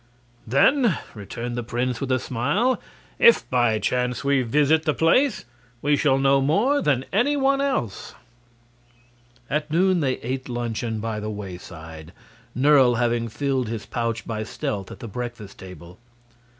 "Then," 0.47 0.97
returned 1.13 1.55
the 1.55 1.61
prince, 1.61 2.01
with 2.01 2.11
a 2.11 2.17
smile, 2.17 2.81
"if 3.19 3.47
by 3.51 3.77
chance 3.77 4.23
we 4.23 4.41
visit 4.41 4.81
the 4.85 4.95
place 4.95 5.45
we 5.83 5.95
shall 5.95 6.17
know 6.17 6.41
more 6.41 6.81
than 6.81 7.05
any 7.13 7.37
one 7.37 7.61
else." 7.61 8.15
At 9.47 9.69
noon 9.69 9.99
they 9.99 10.13
ate 10.21 10.49
luncheon 10.49 11.01
by 11.01 11.19
the 11.19 11.29
wayside, 11.29 12.13
Nerle 12.55 12.95
having 12.95 13.27
filled 13.27 13.67
his 13.67 13.85
pouch 13.85 14.25
by 14.25 14.41
stealth 14.41 14.89
at 14.91 15.01
the 15.01 15.07
breakfast 15.07 15.59
table. 15.59 15.99